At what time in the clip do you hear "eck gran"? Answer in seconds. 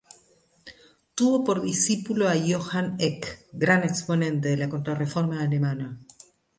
2.97-3.83